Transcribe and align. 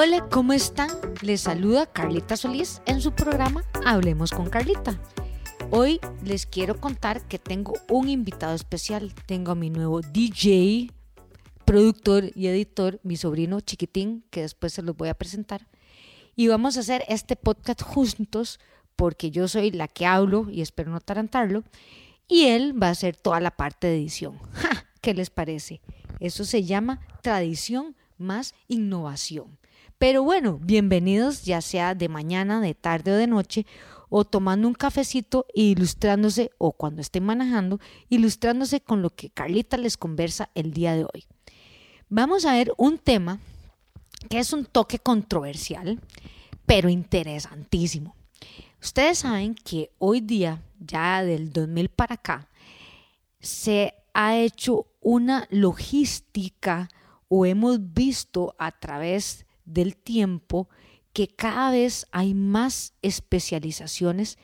Hola, 0.00 0.28
¿cómo 0.30 0.52
están? 0.52 0.90
Les 1.22 1.40
saluda 1.40 1.84
Carlita 1.92 2.36
Solís 2.36 2.82
en 2.86 3.00
su 3.00 3.10
programa 3.10 3.64
Hablemos 3.84 4.30
con 4.30 4.48
Carlita. 4.48 4.96
Hoy 5.72 5.98
les 6.22 6.46
quiero 6.46 6.80
contar 6.80 7.26
que 7.26 7.40
tengo 7.40 7.72
un 7.88 8.08
invitado 8.08 8.54
especial. 8.54 9.12
Tengo 9.26 9.50
a 9.50 9.54
mi 9.56 9.70
nuevo 9.70 10.00
DJ, 10.00 10.92
productor 11.64 12.30
y 12.36 12.46
editor, 12.46 13.00
mi 13.02 13.16
sobrino 13.16 13.58
chiquitín, 13.60 14.24
que 14.30 14.42
después 14.42 14.72
se 14.72 14.82
los 14.82 14.96
voy 14.96 15.08
a 15.08 15.14
presentar. 15.14 15.66
Y 16.36 16.46
vamos 16.46 16.76
a 16.76 16.80
hacer 16.80 17.02
este 17.08 17.34
podcast 17.34 17.82
juntos 17.82 18.60
porque 18.94 19.32
yo 19.32 19.48
soy 19.48 19.72
la 19.72 19.88
que 19.88 20.06
hablo 20.06 20.48
y 20.48 20.60
espero 20.60 20.92
no 20.92 21.00
tarantarlo. 21.00 21.64
Y 22.28 22.44
él 22.44 22.80
va 22.80 22.86
a 22.86 22.92
hacer 22.92 23.16
toda 23.16 23.40
la 23.40 23.50
parte 23.50 23.88
de 23.88 23.96
edición. 23.96 24.38
¿Qué 25.00 25.12
les 25.12 25.30
parece? 25.30 25.80
Eso 26.20 26.44
se 26.44 26.62
llama 26.62 27.00
tradición 27.20 27.96
más 28.16 28.54
innovación. 28.68 29.58
Pero 29.98 30.22
bueno, 30.22 30.60
bienvenidos 30.62 31.42
ya 31.42 31.60
sea 31.60 31.96
de 31.96 32.08
mañana, 32.08 32.60
de 32.60 32.74
tarde 32.74 33.12
o 33.12 33.16
de 33.16 33.26
noche, 33.26 33.66
o 34.08 34.24
tomando 34.24 34.68
un 34.68 34.74
cafecito 34.74 35.44
e 35.52 35.62
ilustrándose, 35.62 36.52
o 36.56 36.72
cuando 36.72 37.00
estén 37.00 37.24
manejando, 37.24 37.80
ilustrándose 38.08 38.80
con 38.80 39.02
lo 39.02 39.10
que 39.10 39.30
Carlita 39.30 39.76
les 39.76 39.96
conversa 39.96 40.50
el 40.54 40.72
día 40.72 40.94
de 40.94 41.02
hoy. 41.02 41.26
Vamos 42.08 42.46
a 42.46 42.52
ver 42.52 42.72
un 42.76 42.98
tema 42.98 43.40
que 44.30 44.38
es 44.38 44.52
un 44.52 44.66
toque 44.66 45.00
controversial, 45.00 46.00
pero 46.64 46.88
interesantísimo. 46.88 48.14
Ustedes 48.80 49.18
saben 49.18 49.56
que 49.56 49.90
hoy 49.98 50.20
día, 50.20 50.62
ya 50.78 51.24
del 51.24 51.52
2000 51.52 51.88
para 51.88 52.14
acá, 52.14 52.48
se 53.40 53.94
ha 54.14 54.36
hecho 54.36 54.86
una 55.00 55.48
logística 55.50 56.88
o 57.28 57.44
hemos 57.44 57.92
visto 57.92 58.54
a 58.58 58.70
través 58.70 59.44
del 59.68 59.96
tiempo 59.96 60.68
que 61.12 61.28
cada 61.28 61.70
vez 61.70 62.06
hay 62.12 62.34
más 62.34 62.94
especializaciones 63.02 64.38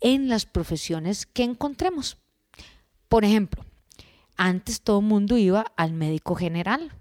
en 0.00 0.28
las 0.28 0.46
profesiones 0.46 1.26
que 1.26 1.44
encontremos. 1.44 2.18
Por 3.08 3.24
ejemplo, 3.24 3.64
antes 4.36 4.80
todo 4.80 5.00
el 5.00 5.06
mundo 5.06 5.36
iba 5.36 5.64
al 5.76 5.92
médico 5.92 6.34
general 6.34 6.92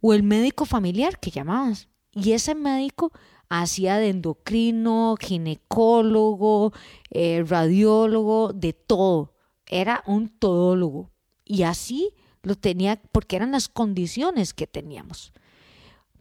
o 0.00 0.14
el 0.14 0.22
médico 0.22 0.64
familiar 0.64 1.18
que 1.18 1.30
llamabas. 1.30 1.88
Y 2.12 2.32
ese 2.32 2.54
médico 2.54 3.12
hacía 3.48 3.96
de 3.96 4.10
endocrino, 4.10 5.16
ginecólogo, 5.20 6.72
eh, 7.10 7.44
radiólogo, 7.46 8.52
de 8.52 8.72
todo. 8.72 9.34
Era 9.66 10.02
un 10.06 10.28
todólogo. 10.28 11.10
Y 11.44 11.62
así 11.62 12.10
lo 12.42 12.56
tenía 12.56 13.00
porque 13.10 13.36
eran 13.36 13.52
las 13.52 13.68
condiciones 13.68 14.54
que 14.54 14.66
teníamos 14.66 15.32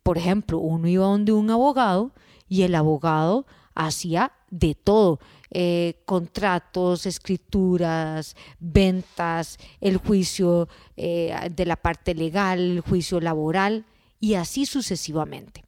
por 0.09 0.17
ejemplo, 0.17 0.57
uno 0.57 0.88
iba 0.88 1.05
donde 1.05 1.33
un 1.33 1.52
abogado 1.52 2.13
y 2.47 2.63
el 2.63 2.73
abogado 2.73 3.45
hacía 3.75 4.31
de 4.49 4.73
todo, 4.73 5.19
eh, 5.51 6.01
contratos, 6.05 7.05
escrituras, 7.05 8.35
ventas, 8.59 9.59
el 9.79 9.97
juicio 9.97 10.67
eh, 10.97 11.51
de 11.55 11.63
la 11.67 11.75
parte 11.75 12.16
legal, 12.16 12.59
el 12.59 12.79
juicio 12.81 13.21
laboral 13.21 13.85
y 14.19 14.33
así 14.33 14.66
sucesivamente. 14.66 15.63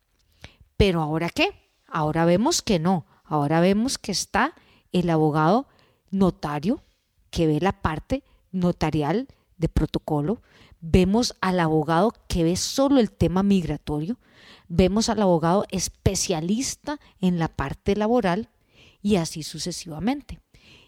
Pero 0.75 1.03
ahora 1.03 1.29
qué? 1.29 1.51
Ahora 1.85 2.25
vemos 2.25 2.63
que 2.63 2.79
no, 2.79 3.05
ahora 3.23 3.59
vemos 3.59 3.99
que 3.99 4.11
está 4.11 4.55
el 4.91 5.11
abogado 5.11 5.67
notario 6.09 6.81
que 7.29 7.45
ve 7.45 7.59
la 7.61 7.73
parte 7.73 8.23
notarial 8.51 9.27
de 9.57 9.69
protocolo, 9.69 10.41
vemos 10.81 11.35
al 11.41 11.59
abogado 11.59 12.13
que 12.27 12.43
ve 12.43 12.55
solo 12.55 12.99
el 12.99 13.11
tema 13.11 13.43
migratorio, 13.43 14.19
vemos 14.67 15.09
al 15.09 15.21
abogado 15.21 15.65
especialista 15.69 16.99
en 17.19 17.39
la 17.39 17.47
parte 17.47 17.95
laboral 17.95 18.49
y 19.01 19.15
así 19.15 19.43
sucesivamente. 19.43 20.39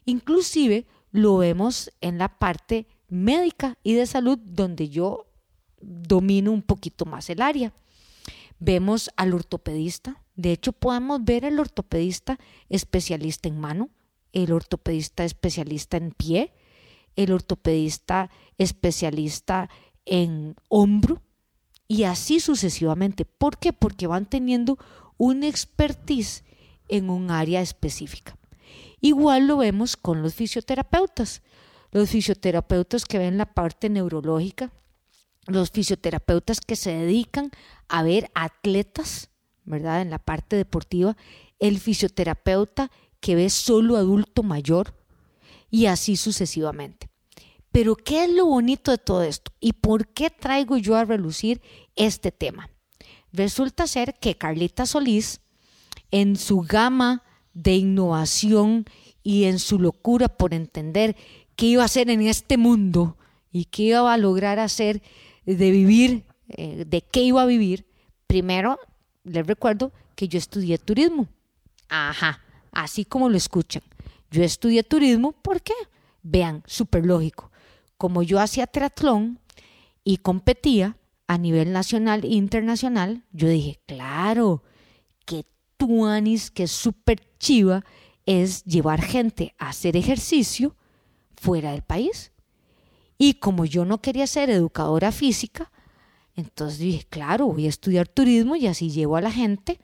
Inclusive 0.05 0.85
lo 1.11 1.37
vemos 1.37 1.91
en 2.01 2.17
la 2.17 2.39
parte 2.39 2.87
médica 3.07 3.77
y 3.83 3.93
de 3.93 4.07
salud 4.07 4.39
donde 4.43 4.89
yo 4.89 5.27
domino 5.79 6.51
un 6.51 6.63
poquito 6.63 7.05
más 7.05 7.29
el 7.29 7.41
área. 7.41 7.73
Vemos 8.59 9.11
al 9.17 9.33
ortopedista, 9.33 10.23
de 10.35 10.53
hecho 10.53 10.73
podemos 10.73 11.23
ver 11.23 11.45
al 11.45 11.59
ortopedista 11.59 12.39
especialista 12.69 13.49
en 13.49 13.59
mano, 13.59 13.89
el 14.31 14.51
ortopedista 14.51 15.23
especialista 15.23 15.97
en 15.97 16.11
pie, 16.11 16.53
el 17.15 17.31
ortopedista 17.31 18.31
especialista 18.57 19.69
en 20.05 20.55
hombro 20.69 21.21
y 21.87 22.03
así 22.03 22.39
sucesivamente. 22.39 23.25
¿Por 23.25 23.57
qué? 23.57 23.73
Porque 23.73 24.07
van 24.07 24.25
teniendo 24.25 24.77
una 25.17 25.47
expertise 25.47 26.43
en 26.87 27.09
un 27.09 27.31
área 27.31 27.61
específica. 27.61 28.37
Igual 29.01 29.47
lo 29.47 29.57
vemos 29.57 29.97
con 29.97 30.21
los 30.21 30.33
fisioterapeutas. 30.33 31.41
Los 31.91 32.09
fisioterapeutas 32.09 33.05
que 33.05 33.19
ven 33.19 33.37
la 33.37 33.45
parte 33.45 33.89
neurológica, 33.89 34.71
los 35.45 35.69
fisioterapeutas 35.69 36.59
que 36.59 36.75
se 36.75 36.91
dedican 36.91 37.51
a 37.87 38.01
ver 38.01 38.31
atletas, 38.33 39.29
¿verdad? 39.63 40.01
En 40.01 40.09
la 40.09 40.19
parte 40.19 40.55
deportiva, 40.55 41.15
el 41.59 41.79
fisioterapeuta 41.79 42.89
que 43.19 43.35
ve 43.35 43.49
solo 43.49 43.97
adulto 43.97 44.41
mayor 44.41 44.95
y 45.69 45.85
así 45.85 46.17
sucesivamente. 46.17 47.12
Pero 47.73 47.95
¿qué 47.95 48.25
es 48.25 48.29
lo 48.29 48.45
bonito 48.45 48.91
de 48.91 48.99
todo 48.99 49.23
esto? 49.23 49.51
¿Y 49.59 49.73
por 49.73 50.07
qué 50.07 50.29
traigo 50.29 50.77
yo 50.77 50.95
a 50.95 51.05
relucir 51.05 51.59
este 51.95 52.31
tema? 52.31 52.69
Resulta 53.31 53.87
ser 53.87 54.13
que 54.19 54.37
Carlita 54.37 54.85
Solís, 54.85 55.41
en 56.11 56.35
su 56.35 56.61
gama 56.61 57.23
de 57.55 57.75
innovación 57.75 58.85
y 59.23 59.45
en 59.45 59.57
su 59.57 59.79
locura 59.79 60.27
por 60.27 60.53
entender 60.53 61.15
qué 61.55 61.65
iba 61.65 61.81
a 61.81 61.85
hacer 61.85 62.11
en 62.11 62.21
este 62.21 62.57
mundo 62.57 63.17
y 63.51 63.65
qué 63.65 63.83
iba 63.83 64.13
a 64.13 64.17
lograr 64.17 64.59
hacer 64.59 65.01
de 65.47 65.71
vivir, 65.71 66.25
eh, 66.49 66.85
de 66.85 67.01
qué 67.01 67.21
iba 67.21 67.41
a 67.41 67.47
vivir, 67.47 67.87
primero 68.27 68.77
les 69.23 69.47
recuerdo 69.47 69.91
que 70.15 70.27
yo 70.27 70.37
estudié 70.37 70.77
turismo. 70.77 71.27
Ajá, 71.89 72.39
así 72.71 73.03
como 73.03 73.29
lo 73.29 73.37
escuchan. 73.37 73.81
Yo 74.29 74.43
estudié 74.43 74.83
turismo, 74.83 75.31
¿por 75.31 75.63
qué? 75.63 75.73
Vean, 76.21 76.61
súper 76.67 77.03
lógico 77.03 77.49
como 78.03 78.21
yo 78.21 78.41
hacía 78.41 78.67
triatlón 78.67 79.39
y 80.03 80.17
competía 80.17 80.97
a 81.25 81.37
nivel 81.37 81.71
nacional 81.71 82.25
e 82.25 82.33
internacional, 82.33 83.23
yo 83.31 83.47
dije, 83.47 83.79
claro, 83.85 84.61
que 85.25 85.45
tuanis, 85.77 86.51
que 86.51 86.67
súper 86.67 87.21
chiva 87.39 87.85
es 88.25 88.65
llevar 88.65 89.01
gente 89.01 89.55
a 89.57 89.69
hacer 89.69 89.95
ejercicio 89.95 90.75
fuera 91.37 91.71
del 91.71 91.81
país. 91.81 92.33
Y 93.17 93.35
como 93.35 93.63
yo 93.63 93.85
no 93.85 94.01
quería 94.01 94.27
ser 94.27 94.49
educadora 94.49 95.13
física, 95.13 95.71
entonces 96.35 96.79
dije, 96.79 97.07
claro, 97.09 97.45
voy 97.47 97.67
a 97.67 97.69
estudiar 97.69 98.09
turismo 98.09 98.57
y 98.57 98.67
así 98.67 98.91
llevo 98.91 99.15
a 99.15 99.21
la 99.21 99.31
gente 99.31 99.79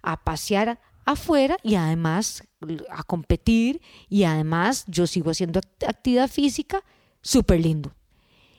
a 0.00 0.22
pasear 0.22 0.80
afuera 1.04 1.56
y 1.64 1.74
además 1.74 2.44
a 2.88 3.02
competir 3.02 3.82
y 4.08 4.22
además 4.22 4.84
yo 4.86 5.08
sigo 5.08 5.32
haciendo 5.32 5.58
actividad 5.88 6.30
física 6.30 6.84
súper 7.24 7.60
lindo. 7.60 7.96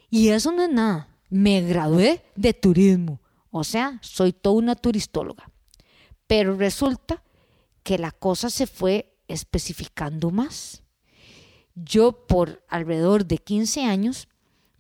Y 0.10 0.30
eso 0.30 0.52
no 0.52 0.64
es 0.64 0.70
nada. 0.70 1.08
Me 1.30 1.62
gradué 1.62 2.26
de 2.36 2.54
turismo. 2.54 3.22
O 3.52 3.64
sea, 3.64 4.00
soy 4.02 4.34
toda 4.34 4.58
una 4.58 4.76
turistóloga. 4.76 5.50
Pero 6.28 6.58
resulta 6.58 7.24
que 7.84 7.98
la 7.98 8.12
cosa 8.12 8.50
se 8.50 8.68
fue 8.68 9.18
especificando 9.28 10.32
más. 10.32 10.84
Yo 11.76 12.26
por 12.28 12.66
alrededor 12.68 13.26
de 13.26 13.38
15 13.38 13.86
años 13.86 14.28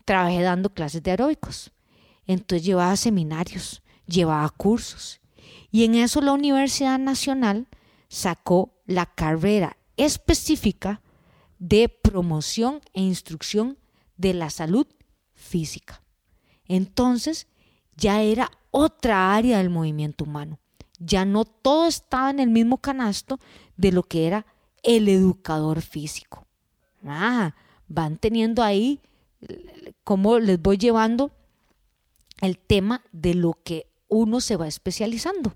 trabajé 0.03 0.41
dando 0.41 0.73
clases 0.73 1.03
de 1.03 1.11
aeróbicos. 1.11 1.71
Entonces 2.25 2.65
llevaba 2.65 2.95
seminarios, 2.95 3.83
llevaba 4.07 4.49
cursos. 4.49 5.21
Y 5.71 5.83
en 5.83 5.95
eso 5.95 6.21
la 6.21 6.33
Universidad 6.33 6.97
Nacional 6.97 7.67
sacó 8.07 8.73
la 8.85 9.05
carrera 9.05 9.77
específica 9.97 11.01
de 11.59 11.89
promoción 11.89 12.81
e 12.93 13.01
instrucción 13.01 13.77
de 14.17 14.33
la 14.33 14.49
salud 14.49 14.87
física. 15.33 16.01
Entonces 16.67 17.47
ya 17.95 18.21
era 18.21 18.51
otra 18.71 19.35
área 19.35 19.59
del 19.59 19.69
movimiento 19.69 20.25
humano. 20.25 20.59
Ya 20.99 21.25
no 21.25 21.45
todo 21.45 21.87
estaba 21.87 22.29
en 22.29 22.39
el 22.39 22.49
mismo 22.49 22.77
canasto 22.77 23.39
de 23.77 23.91
lo 23.91 24.03
que 24.03 24.27
era 24.27 24.45
el 24.83 25.07
educador 25.09 25.81
físico. 25.81 26.45
Ah, 27.05 27.55
van 27.87 28.17
teniendo 28.17 28.63
ahí 28.63 29.01
cómo 30.03 30.39
les 30.39 30.61
voy 30.61 30.77
llevando 30.77 31.31
el 32.41 32.57
tema 32.57 33.03
de 33.11 33.33
lo 33.33 33.53
que 33.63 33.87
uno 34.07 34.41
se 34.41 34.55
va 34.55 34.67
especializando. 34.67 35.55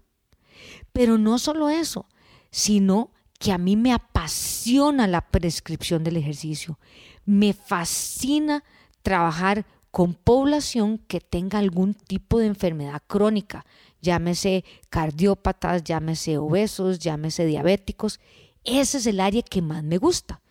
Pero 0.91 1.17
no 1.17 1.39
solo 1.39 1.69
eso, 1.69 2.05
sino 2.51 3.11
que 3.39 3.51
a 3.53 3.57
mí 3.57 3.75
me 3.75 3.93
apasiona 3.93 5.07
la 5.07 5.21
prescripción 5.21 6.03
del 6.03 6.17
ejercicio. 6.17 6.77
Me 7.25 7.53
fascina 7.53 8.63
trabajar 9.01 9.65
con 9.91 10.13
población 10.13 10.99
que 10.99 11.21
tenga 11.21 11.57
algún 11.57 11.93
tipo 11.93 12.37
de 12.37 12.47
enfermedad 12.47 13.01
crónica, 13.07 13.65
llámese 14.01 14.63
cardiópatas, 14.89 15.83
llámese 15.83 16.37
obesos, 16.37 16.99
llámese 16.99 17.45
diabéticos. 17.45 18.19
Ese 18.63 18.97
es 18.97 19.07
el 19.07 19.19
área 19.19 19.41
que 19.41 19.61
más 19.61 19.83
me 19.83 19.97
gusta. 19.97 20.41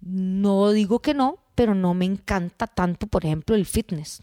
No 0.00 0.70
digo 0.72 0.98
que 0.98 1.14
no, 1.14 1.38
pero 1.54 1.74
no 1.74 1.94
me 1.94 2.04
encanta 2.04 2.66
tanto, 2.66 3.06
por 3.06 3.24
ejemplo, 3.24 3.56
el 3.56 3.64
fitness. 3.64 4.22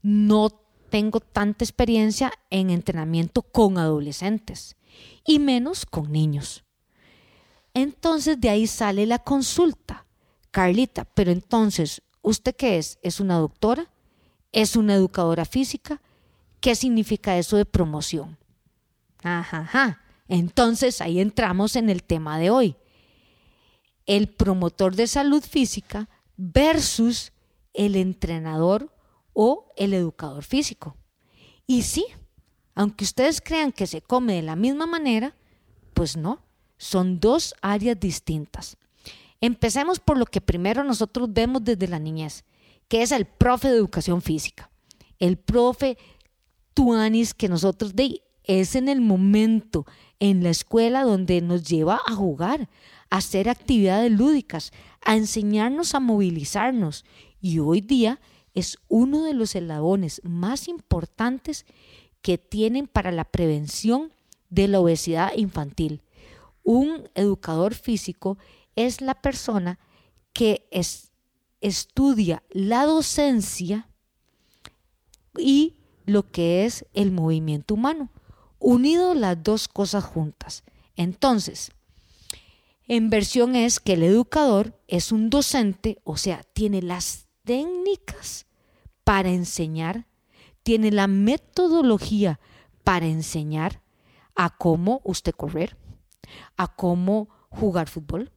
No 0.00 0.48
tengo 0.90 1.20
tanta 1.20 1.64
experiencia 1.64 2.32
en 2.50 2.70
entrenamiento 2.70 3.42
con 3.42 3.78
adolescentes 3.78 4.76
y 5.26 5.40
menos 5.40 5.84
con 5.84 6.12
niños. 6.12 6.65
Entonces 7.76 8.40
de 8.40 8.48
ahí 8.48 8.66
sale 8.66 9.04
la 9.04 9.18
consulta. 9.18 10.06
Carlita, 10.50 11.04
pero 11.04 11.30
entonces, 11.30 12.00
¿usted 12.22 12.56
qué 12.56 12.78
es? 12.78 12.98
¿Es 13.02 13.20
una 13.20 13.36
doctora? 13.36 13.90
¿Es 14.50 14.76
una 14.76 14.94
educadora 14.94 15.44
física? 15.44 16.00
¿Qué 16.60 16.74
significa 16.74 17.36
eso 17.36 17.58
de 17.58 17.66
promoción? 17.66 18.38
Ajá. 19.22 20.00
Entonces 20.26 21.02
ahí 21.02 21.20
entramos 21.20 21.76
en 21.76 21.90
el 21.90 22.02
tema 22.02 22.38
de 22.38 22.48
hoy. 22.48 22.76
El 24.06 24.30
promotor 24.30 24.96
de 24.96 25.06
salud 25.06 25.42
física 25.42 26.08
versus 26.38 27.34
el 27.74 27.94
entrenador 27.94 28.90
o 29.34 29.70
el 29.76 29.92
educador 29.92 30.44
físico. 30.44 30.96
Y 31.66 31.82
sí, 31.82 32.06
aunque 32.74 33.04
ustedes 33.04 33.42
crean 33.42 33.70
que 33.70 33.86
se 33.86 34.00
come 34.00 34.32
de 34.32 34.42
la 34.42 34.56
misma 34.56 34.86
manera, 34.86 35.36
pues 35.92 36.16
no, 36.16 36.45
son 36.78 37.20
dos 37.20 37.54
áreas 37.62 37.98
distintas. 37.98 38.76
Empecemos 39.40 40.00
por 40.00 40.18
lo 40.18 40.26
que 40.26 40.40
primero 40.40 40.84
nosotros 40.84 41.32
vemos 41.32 41.64
desde 41.64 41.88
la 41.88 41.98
niñez, 41.98 42.44
que 42.88 43.02
es 43.02 43.12
el 43.12 43.26
profe 43.26 43.68
de 43.68 43.76
educación 43.76 44.22
física. 44.22 44.70
El 45.18 45.36
profe 45.36 45.98
tuanis 46.74 47.34
que 47.34 47.48
nosotros 47.48 47.94
de 47.94 48.22
es 48.44 48.76
en 48.76 48.88
el 48.88 49.00
momento 49.00 49.86
en 50.20 50.42
la 50.42 50.50
escuela 50.50 51.02
donde 51.02 51.40
nos 51.40 51.64
lleva 51.64 52.00
a 52.06 52.14
jugar, 52.14 52.68
a 53.10 53.16
hacer 53.16 53.48
actividades 53.48 54.10
lúdicas, 54.12 54.72
a 55.04 55.16
enseñarnos 55.16 55.94
a 55.94 56.00
movilizarnos. 56.00 57.04
Y 57.40 57.58
hoy 57.58 57.80
día 57.80 58.20
es 58.54 58.78
uno 58.88 59.24
de 59.24 59.34
los 59.34 59.54
eslabones 59.54 60.22
más 60.24 60.68
importantes 60.68 61.66
que 62.22 62.38
tienen 62.38 62.86
para 62.86 63.12
la 63.12 63.24
prevención 63.24 64.12
de 64.48 64.68
la 64.68 64.80
obesidad 64.80 65.32
infantil. 65.36 66.02
Un 66.66 67.08
educador 67.14 67.74
físico 67.74 68.38
es 68.74 69.00
la 69.00 69.14
persona 69.14 69.78
que 70.32 70.68
estudia 71.60 72.42
la 72.50 72.86
docencia 72.86 73.88
y 75.38 75.76
lo 76.06 76.28
que 76.28 76.64
es 76.64 76.84
el 76.92 77.12
movimiento 77.12 77.74
humano, 77.74 78.10
unido 78.58 79.14
las 79.14 79.40
dos 79.44 79.68
cosas 79.68 80.02
juntas. 80.02 80.64
Entonces, 80.96 81.70
en 82.88 83.10
versión 83.10 83.54
es 83.54 83.78
que 83.78 83.92
el 83.92 84.02
educador 84.02 84.76
es 84.88 85.12
un 85.12 85.30
docente, 85.30 86.00
o 86.02 86.16
sea, 86.16 86.42
tiene 86.52 86.82
las 86.82 87.28
técnicas 87.44 88.46
para 89.04 89.30
enseñar, 89.30 90.08
tiene 90.64 90.90
la 90.90 91.06
metodología 91.06 92.40
para 92.82 93.06
enseñar 93.06 93.82
a 94.34 94.50
cómo 94.50 95.00
usted 95.04 95.32
correr, 95.32 95.76
a 96.56 96.74
cómo 96.74 97.28
jugar 97.48 97.88
fútbol, 97.88 98.32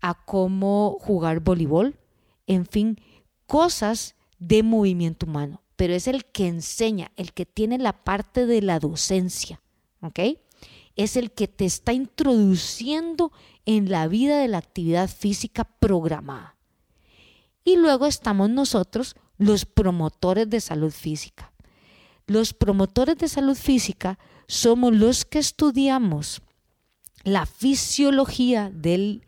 a 0.00 0.14
cómo 0.14 0.98
jugar 1.00 1.40
voleibol, 1.40 1.98
en 2.46 2.66
fin, 2.66 3.00
cosas 3.46 4.16
de 4.38 4.62
movimiento 4.62 5.26
humano, 5.26 5.62
pero 5.76 5.94
es 5.94 6.06
el 6.06 6.24
que 6.24 6.46
enseña, 6.46 7.10
el 7.16 7.32
que 7.32 7.46
tiene 7.46 7.78
la 7.78 8.04
parte 8.04 8.46
de 8.46 8.62
la 8.62 8.78
docencia, 8.78 9.60
¿ok? 10.00 10.20
Es 10.96 11.16
el 11.16 11.32
que 11.32 11.48
te 11.48 11.64
está 11.64 11.92
introduciendo 11.92 13.32
en 13.66 13.90
la 13.90 14.06
vida 14.06 14.38
de 14.38 14.48
la 14.48 14.58
actividad 14.58 15.08
física 15.08 15.64
programada. 15.64 16.56
Y 17.64 17.76
luego 17.76 18.06
estamos 18.06 18.50
nosotros, 18.50 19.16
los 19.38 19.64
promotores 19.64 20.48
de 20.50 20.60
salud 20.60 20.92
física. 20.92 21.52
Los 22.26 22.52
promotores 22.52 23.18
de 23.18 23.28
salud 23.28 23.56
física 23.56 24.18
somos 24.46 24.94
los 24.94 25.24
que 25.24 25.38
estudiamos 25.38 26.42
la 27.24 27.46
fisiología 27.46 28.70
del 28.70 29.26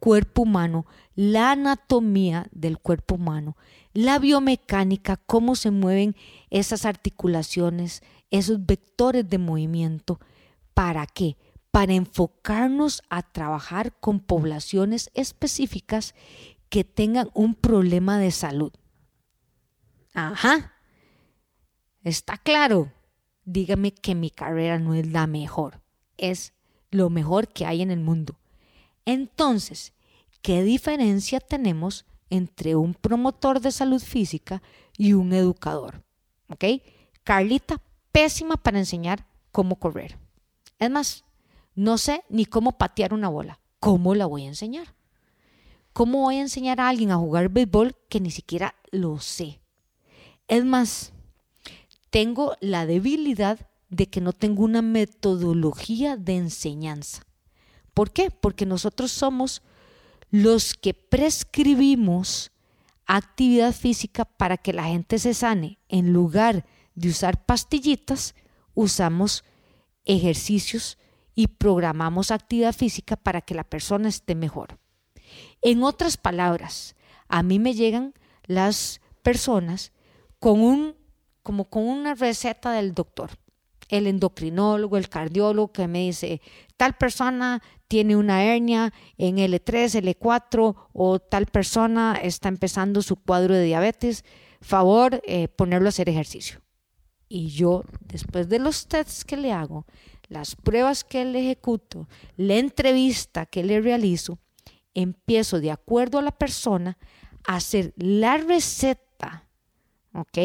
cuerpo 0.00 0.42
humano, 0.42 0.86
la 1.14 1.52
anatomía 1.52 2.48
del 2.50 2.78
cuerpo 2.78 3.14
humano, 3.14 3.56
la 3.92 4.18
biomecánica, 4.18 5.16
cómo 5.16 5.54
se 5.54 5.70
mueven 5.70 6.16
esas 6.50 6.84
articulaciones, 6.84 8.02
esos 8.30 8.66
vectores 8.66 9.28
de 9.28 9.38
movimiento. 9.38 10.18
¿Para 10.72 11.06
qué? 11.06 11.36
Para 11.70 11.94
enfocarnos 11.94 13.02
a 13.08 13.22
trabajar 13.22 13.92
con 14.00 14.20
poblaciones 14.20 15.10
específicas 15.14 16.14
que 16.68 16.82
tengan 16.82 17.30
un 17.34 17.54
problema 17.54 18.18
de 18.18 18.30
salud. 18.30 18.72
Ajá. 20.14 20.72
Está 22.02 22.36
claro. 22.38 22.92
Dígame 23.44 23.92
que 23.92 24.14
mi 24.14 24.30
carrera 24.30 24.78
no 24.78 24.94
es 24.94 25.06
la 25.06 25.26
mejor. 25.26 25.82
Es 26.16 26.53
lo 26.94 27.10
mejor 27.10 27.48
que 27.48 27.66
hay 27.66 27.82
en 27.82 27.90
el 27.90 28.00
mundo. 28.00 28.36
Entonces, 29.04 29.92
¿qué 30.42 30.62
diferencia 30.62 31.40
tenemos 31.40 32.06
entre 32.30 32.76
un 32.76 32.94
promotor 32.94 33.60
de 33.60 33.72
salud 33.72 34.00
física 34.00 34.62
y 34.96 35.12
un 35.12 35.32
educador? 35.32 36.02
Carlita, 37.24 37.80
pésima 38.12 38.56
para 38.56 38.78
enseñar 38.78 39.26
cómo 39.50 39.76
correr. 39.76 40.18
Es 40.78 40.88
más, 40.88 41.24
no 41.74 41.98
sé 41.98 42.22
ni 42.28 42.46
cómo 42.46 42.78
patear 42.78 43.12
una 43.12 43.28
bola. 43.28 43.58
¿Cómo 43.80 44.14
la 44.14 44.26
voy 44.26 44.44
a 44.44 44.48
enseñar? 44.48 44.94
¿Cómo 45.92 46.22
voy 46.22 46.36
a 46.36 46.42
enseñar 46.42 46.80
a 46.80 46.88
alguien 46.88 47.10
a 47.10 47.16
jugar 47.16 47.48
béisbol 47.48 47.96
que 48.08 48.20
ni 48.20 48.30
siquiera 48.30 48.76
lo 48.92 49.18
sé? 49.18 49.60
Es 50.46 50.64
más, 50.64 51.12
tengo 52.10 52.54
la 52.60 52.86
debilidad 52.86 53.58
de 53.88 54.08
que 54.08 54.20
no 54.20 54.32
tengo 54.32 54.64
una 54.64 54.82
metodología 54.82 56.16
de 56.16 56.36
enseñanza. 56.36 57.22
¿Por 57.92 58.10
qué? 58.10 58.30
Porque 58.30 58.66
nosotros 58.66 59.12
somos 59.12 59.62
los 60.30 60.74
que 60.74 60.94
prescribimos 60.94 62.50
actividad 63.06 63.72
física 63.72 64.24
para 64.24 64.56
que 64.56 64.72
la 64.72 64.84
gente 64.84 65.18
se 65.18 65.34
sane. 65.34 65.78
En 65.88 66.12
lugar 66.12 66.64
de 66.94 67.08
usar 67.08 67.44
pastillitas, 67.44 68.34
usamos 68.74 69.44
ejercicios 70.04 70.98
y 71.34 71.46
programamos 71.48 72.30
actividad 72.30 72.74
física 72.74 73.16
para 73.16 73.40
que 73.40 73.54
la 73.54 73.64
persona 73.64 74.08
esté 74.08 74.34
mejor. 74.34 74.78
En 75.62 75.82
otras 75.82 76.16
palabras, 76.16 76.96
a 77.28 77.42
mí 77.42 77.58
me 77.58 77.74
llegan 77.74 78.14
las 78.46 79.00
personas 79.22 79.92
con 80.38 80.60
un 80.60 80.96
como 81.42 81.68
con 81.68 81.84
una 81.84 82.14
receta 82.14 82.72
del 82.72 82.94
doctor 82.94 83.30
el 83.88 84.06
endocrinólogo, 84.06 84.96
el 84.96 85.08
cardiólogo 85.08 85.72
que 85.72 85.88
me 85.88 86.00
dice, 86.00 86.40
tal 86.76 86.94
persona 86.94 87.62
tiene 87.88 88.16
una 88.16 88.44
hernia 88.44 88.92
en 89.18 89.36
L3, 89.36 90.02
L4 90.02 90.74
o 90.92 91.18
tal 91.18 91.46
persona 91.46 92.18
está 92.22 92.48
empezando 92.48 93.02
su 93.02 93.16
cuadro 93.16 93.54
de 93.54 93.64
diabetes, 93.64 94.24
favor 94.60 95.20
eh, 95.24 95.48
ponerlo 95.48 95.88
a 95.88 95.90
hacer 95.90 96.08
ejercicio. 96.08 96.60
Y 97.28 97.48
yo, 97.48 97.84
después 98.00 98.48
de 98.48 98.58
los 98.58 98.86
tests 98.86 99.24
que 99.24 99.36
le 99.36 99.52
hago, 99.52 99.86
las 100.28 100.56
pruebas 100.56 101.04
que 101.04 101.24
le 101.24 101.40
ejecuto, 101.40 102.08
la 102.36 102.56
entrevista 102.56 103.46
que 103.46 103.62
le 103.62 103.80
realizo, 103.80 104.38
empiezo 104.94 105.60
de 105.60 105.70
acuerdo 105.70 106.18
a 106.18 106.22
la 106.22 106.30
persona 106.30 106.96
a 107.46 107.56
hacer 107.56 107.92
la 107.96 108.36
receta, 108.38 109.48
¿ok? 110.12 110.38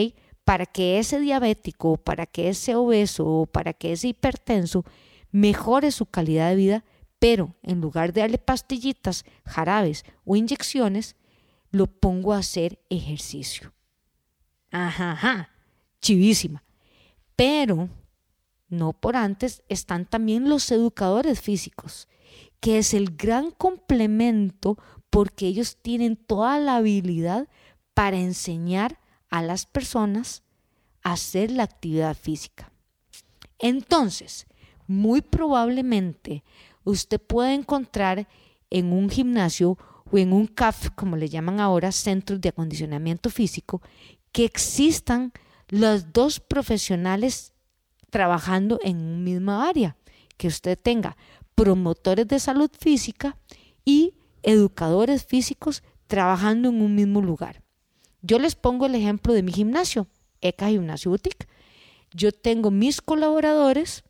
Para 0.50 0.66
que 0.66 0.98
ese 0.98 1.20
diabético, 1.20 1.98
para 1.98 2.26
que 2.26 2.50
ese 2.50 2.74
obeso, 2.74 3.48
para 3.52 3.72
que 3.72 3.92
ese 3.92 4.08
hipertenso 4.08 4.84
mejore 5.30 5.92
su 5.92 6.08
calidad 6.08 6.50
de 6.50 6.56
vida, 6.56 6.86
pero 7.20 7.54
en 7.62 7.82
lugar 7.82 8.14
de 8.14 8.22
darle 8.22 8.40
pastillitas, 8.40 9.26
jarabes 9.46 10.04
o 10.26 10.36
inyecciones, 10.36 11.16
lo 11.70 11.86
pongo 11.86 12.34
a 12.34 12.40
hacer 12.40 12.80
ejercicio. 12.90 13.74
Ajá, 14.72 15.12
ajá, 15.12 15.52
chivísima. 16.02 16.64
Pero 17.36 17.88
no 18.70 18.94
por 18.94 19.18
antes 19.18 19.62
están 19.70 20.08
también 20.08 20.50
los 20.50 20.72
educadores 20.72 21.40
físicos, 21.40 22.08
que 22.60 22.80
es 22.80 22.96
el 22.96 23.16
gran 23.16 23.52
complemento 23.52 24.80
porque 25.12 25.46
ellos 25.46 25.78
tienen 25.80 26.16
toda 26.16 26.58
la 26.58 26.78
habilidad 26.78 27.48
para 27.94 28.18
enseñar 28.18 28.99
a 29.30 29.42
las 29.42 29.66
personas 29.66 30.44
hacer 31.04 31.52
la 31.52 31.64
actividad 31.64 32.16
física. 32.16 32.72
Entonces, 33.58 34.48
muy 34.88 35.22
probablemente 35.22 36.44
usted 36.84 37.22
puede 37.22 37.54
encontrar 37.54 38.28
en 38.70 38.92
un 38.92 39.10
gimnasio 39.10 39.78
o 40.12 40.18
en 40.18 40.34
un 40.34 40.48
CAF, 40.48 40.90
como 40.96 41.16
le 41.16 41.30
llaman 41.30 41.60
ahora, 41.60 41.92
centros 41.92 42.42
de 42.42 42.50
acondicionamiento 42.50 43.30
físico, 43.30 43.82
que 44.32 44.46
existan 44.46 45.32
los 45.68 46.12
dos 46.14 46.40
profesionales 46.40 47.54
trabajando 48.10 48.80
en 48.84 48.98
un 48.98 49.24
misma 49.24 49.68
área, 49.70 49.96
que 50.38 50.48
usted 50.48 50.78
tenga 50.80 51.16
promotores 51.54 52.28
de 52.28 52.40
salud 52.40 52.72
física 52.80 53.38
y 53.86 54.14
educadores 54.42 55.26
físicos 55.26 55.84
trabajando 56.08 56.70
en 56.70 56.82
un 56.82 56.96
mismo 56.96 57.22
lugar. 57.22 57.62
Yo 58.22 58.40
les 58.40 58.56
pongo 58.56 58.86
el 58.86 58.96
ejemplo 58.96 59.34
de 59.34 59.44
mi 59.44 59.52
gimnasio, 59.52 60.08
ECA 60.42 60.70
Gimnasio 60.70 61.12
Boutique. 61.12 61.48
Yo 62.12 62.32
tengo 62.32 62.72
mis 62.72 63.02
colaboradores, 63.02 64.04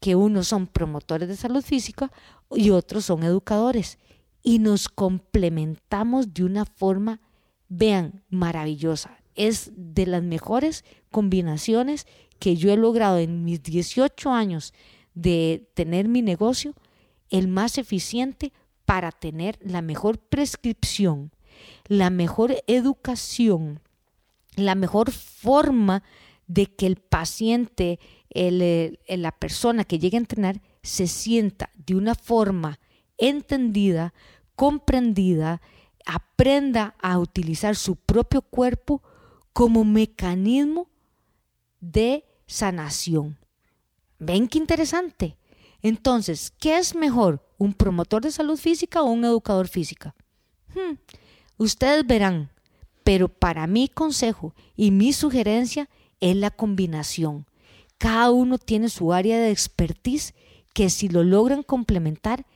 que 0.00 0.14
unos 0.14 0.48
son 0.48 0.66
promotores 0.66 1.28
de 1.28 1.36
salud 1.36 1.62
física 1.62 2.12
y 2.50 2.70
otros 2.70 3.06
son 3.06 3.22
educadores. 3.22 3.98
Y 4.42 4.58
nos 4.58 4.88
complementamos 4.88 6.32
de 6.32 6.44
una 6.44 6.64
forma, 6.64 7.20
vean, 7.68 8.22
maravillosa. 8.28 9.18
Es 9.34 9.72
de 9.74 10.06
las 10.06 10.22
mejores 10.22 10.84
combinaciones 11.10 12.06
que 12.38 12.56
yo 12.56 12.72
he 12.72 12.76
logrado 12.76 13.18
en 13.18 13.44
mis 13.44 13.62
18 13.62 14.30
años 14.30 14.72
de 15.14 15.68
tener 15.74 16.08
mi 16.08 16.22
negocio, 16.22 16.74
el 17.30 17.48
más 17.48 17.78
eficiente 17.78 18.52
para 18.84 19.10
tener 19.10 19.58
la 19.60 19.82
mejor 19.82 20.18
prescripción, 20.18 21.32
la 21.86 22.10
mejor 22.10 22.56
educación, 22.66 23.80
la 24.56 24.74
mejor 24.74 25.10
forma 25.10 26.02
de 26.46 26.66
que 26.66 26.86
el 26.86 26.96
paciente, 26.96 27.98
la 28.34 29.32
persona 29.32 29.84
que 29.84 29.98
llegue 29.98 30.16
a 30.16 30.20
entrenar, 30.20 30.60
se 30.82 31.06
sienta 31.06 31.70
de 31.74 31.94
una 31.94 32.14
forma 32.14 32.78
entendida, 33.18 34.14
comprendida, 34.54 35.60
aprenda 36.04 36.94
a 37.00 37.18
utilizar 37.18 37.74
su 37.76 37.96
propio 37.96 38.42
cuerpo 38.42 39.02
como 39.52 39.84
mecanismo 39.84 40.88
de 41.80 42.24
sanación. 42.46 43.38
¿Ven 44.18 44.48
qué 44.48 44.58
interesante? 44.58 45.36
Entonces, 45.82 46.52
¿qué 46.58 46.78
es 46.78 46.94
mejor? 46.94 47.42
¿Un 47.58 47.74
promotor 47.74 48.22
de 48.22 48.30
salud 48.30 48.56
física 48.56 49.02
o 49.02 49.06
un 49.06 49.24
educador 49.24 49.68
física? 49.68 50.14
Hmm, 50.74 50.94
ustedes 51.58 52.06
verán, 52.06 52.50
pero 53.04 53.28
para 53.28 53.66
mi 53.66 53.88
consejo 53.88 54.54
y 54.76 54.90
mi 54.90 55.12
sugerencia 55.12 55.88
es 56.20 56.36
la 56.36 56.50
combinación. 56.50 57.46
Cada 57.98 58.30
uno 58.30 58.58
tiene 58.58 58.88
su 58.88 59.12
área 59.12 59.38
de 59.38 59.50
expertise 59.50 60.34
que 60.74 60.90
si 60.90 61.08
lo 61.08 61.24
logran 61.24 61.62
complementar 61.62 62.46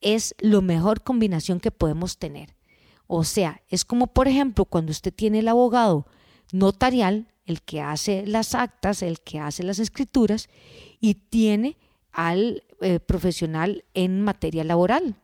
es 0.00 0.34
la 0.38 0.60
mejor 0.60 1.02
combinación 1.02 1.60
que 1.60 1.70
podemos 1.70 2.18
tener. 2.18 2.54
O 3.06 3.24
sea, 3.24 3.62
es 3.68 3.84
como 3.84 4.08
por 4.08 4.28
ejemplo 4.28 4.64
cuando 4.64 4.90
usted 4.90 5.12
tiene 5.12 5.38
el 5.38 5.48
abogado 5.48 6.06
notarial, 6.52 7.28
el 7.46 7.62
que 7.62 7.80
hace 7.80 8.26
las 8.26 8.54
actas, 8.54 9.02
el 9.02 9.20
que 9.20 9.38
hace 9.38 9.62
las 9.62 9.78
escrituras, 9.78 10.48
y 11.00 11.14
tiene 11.14 11.76
al 12.12 12.62
eh, 12.80 13.00
profesional 13.00 13.84
en 13.94 14.20
materia 14.22 14.64
laboral. 14.64 15.16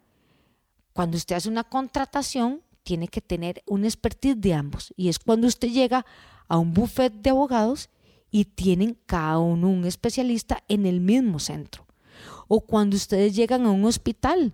Cuando 0.93 1.17
usted 1.17 1.37
hace 1.37 1.49
una 1.49 1.65
contratación, 1.65 2.63
tiene 2.83 3.09
que 3.09 3.21
tener 3.21 3.63
un 3.67 3.85
expertise 3.85 4.41
de 4.41 4.55
ambos. 4.55 4.93
Y 4.97 5.09
es 5.09 5.19
cuando 5.19 5.47
usted 5.47 5.69
llega 5.69 6.05
a 6.49 6.59
un 6.59 6.73
buffet 6.73 7.13
de 7.13 7.31
abogados 7.31 7.89
y 8.31 8.45
tienen 8.45 8.97
cada 9.07 9.39
uno 9.39 9.69
un 9.69 9.85
especialista 9.85 10.63
en 10.69 10.87
el 10.87 11.01
mismo 11.01 11.39
centro. 11.39 11.87
O 12.49 12.61
cuando 12.61 12.97
ustedes 12.97 13.35
llegan 13.35 13.67
a 13.67 13.71
un 13.71 13.85
hospital 13.85 14.53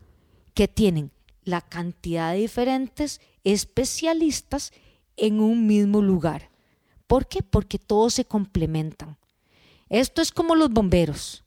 que 0.54 0.68
tienen 0.68 1.11
la 1.45 1.61
cantidad 1.61 2.33
de 2.33 2.40
diferentes 2.40 3.21
especialistas 3.45 4.73
en 5.16 5.40
un 5.40 5.66
mismo 5.66 6.02
lugar. 6.02 6.50
¿Por 7.06 7.28
qué? 7.28 7.42
Porque 7.42 7.78
todos 7.78 8.14
se 8.14 8.25
complementan. 8.25 9.16
Esto 9.88 10.21
es 10.21 10.33
como 10.33 10.54
los 10.54 10.71
bomberos. 10.71 11.45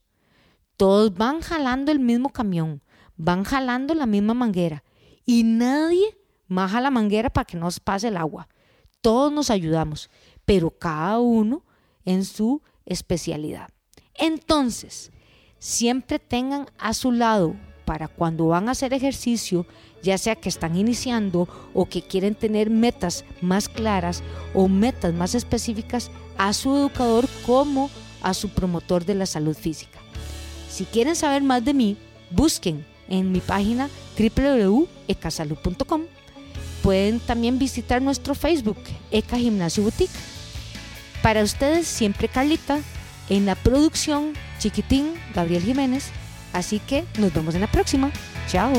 Todos 0.78 1.14
van 1.14 1.42
jalando 1.42 1.92
el 1.92 2.00
mismo 2.00 2.30
camión, 2.30 2.82
van 3.18 3.44
jalando 3.44 3.94
la 3.94 4.06
misma 4.06 4.34
manguera 4.34 4.84
y 5.26 5.44
nadie 5.44 6.18
maja 6.50 6.82
la 6.82 6.92
manguera 6.92 7.30
para 7.30 7.46
que 7.46 7.56
no 7.56 7.70
pase 7.84 8.10
el 8.10 8.18
agua. 8.18 8.50
Todos 9.02 9.32
nos 9.32 9.50
ayudamos, 9.50 10.10
pero 10.44 10.72
cada 10.72 11.20
uno 11.20 11.64
en 12.04 12.26
su 12.26 12.62
especialidad. 12.86 13.70
Entonces, 14.16 15.12
siempre 15.60 16.20
tengan 16.20 16.68
a 16.78 16.94
su 16.94 17.14
lado 17.14 17.56
para 17.86 18.08
cuando 18.08 18.48
van 18.48 18.68
a 18.68 18.74
hacer 18.74 18.94
ejercicio, 18.94 19.66
ya 20.04 20.18
sea 20.18 20.36
que 20.36 20.50
están 20.50 20.76
iniciando 20.76 21.48
o 21.74 21.86
que 21.86 22.02
quieren 22.02 22.36
tener 22.36 22.70
metas 22.70 23.24
más 23.42 23.70
claras 23.70 24.22
o 24.54 24.68
metas 24.68 25.14
más 25.14 25.34
específicas, 25.34 26.12
a 26.38 26.54
su 26.54 26.76
educador 26.76 27.28
como 27.46 27.90
a 28.22 28.34
su 28.34 28.50
promotor 28.50 29.06
de 29.06 29.16
la 29.16 29.26
salud 29.26 29.56
física. 29.56 30.00
Si 30.70 30.86
quieren 30.86 31.16
saber 31.16 31.42
más 31.42 31.66
de 31.66 31.74
mí, 31.74 31.98
busquen 32.32 32.86
en 33.08 33.32
mi 33.32 33.40
página 33.40 33.90
www.ecasalud.com. 34.18 36.19
Pueden 36.84 37.20
también 37.20 37.60
visitar 37.60 38.02
nuestro 38.02 38.36
Facebook, 38.36 38.78
Eca 39.12 39.38
Gimnasio 39.38 39.84
Boutique. 39.84 40.14
Para 41.22 41.44
ustedes, 41.44 41.88
siempre 41.88 42.28
Carlita, 42.28 42.80
en 43.30 43.46
la 43.46 43.56
producción, 43.56 44.34
Chiquitín, 44.60 45.14
Gabriel 45.36 45.64
Jiménez. 45.64 46.06
Así 46.54 46.80
que 46.80 47.06
nos 47.18 47.34
vemos 47.34 47.56
en 47.56 47.62
la 47.62 47.72
próxima. 47.72 48.12
Chao. 48.48 48.72